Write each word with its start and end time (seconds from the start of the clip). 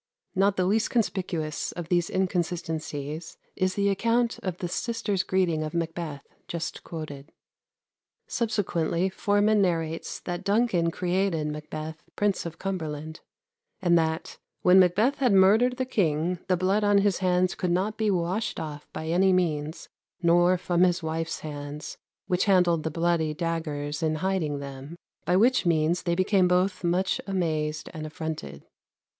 Not 0.33 0.55
the 0.57 0.65
least 0.65 0.89
conspicuous 0.89 1.71
of 1.73 1.89
these 1.89 2.09
inconsistencies 2.09 3.37
is 3.55 3.75
the 3.75 3.89
account 3.89 4.39
of 4.41 4.57
the 4.57 4.67
sisters' 4.67 5.21
greeting 5.21 5.61
of 5.61 5.75
Macbeth 5.75 6.25
just 6.47 6.83
quoted. 6.83 7.31
Subsequently 8.25 9.09
Forman 9.09 9.61
narrates 9.61 10.19
that 10.21 10.43
Duncan 10.43 10.89
created 10.89 11.45
Macbeth 11.45 12.01
Prince 12.15 12.47
of 12.47 12.57
Cumberland; 12.57 13.19
and 13.79 13.95
that 13.95 14.39
"when 14.63 14.79
Macbeth 14.79 15.17
had 15.19 15.33
murdered 15.33 15.77
the 15.77 15.85
king, 15.85 16.39
the 16.47 16.57
blood 16.57 16.83
on 16.83 16.97
his 16.97 17.19
hands 17.19 17.53
could 17.53 17.69
not 17.71 17.95
be 17.95 18.09
washed 18.09 18.59
off 18.59 18.87
by 18.93 19.05
any 19.05 19.31
means, 19.31 19.87
nor 20.19 20.57
from 20.57 20.81
his 20.81 21.03
wife's 21.03 21.41
hands, 21.41 21.99
which 22.25 22.45
handled 22.45 22.81
the 22.81 22.89
bloody 22.89 23.35
daggers 23.35 24.01
in 24.01 24.15
hiding 24.15 24.57
them, 24.57 24.95
by 25.25 25.35
which 25.37 25.67
means 25.67 26.01
they 26.01 26.15
became 26.15 26.47
both 26.47 26.83
much 26.83 27.21
amazed 27.27 27.87
and 27.93 28.07
affronted." 28.07 28.63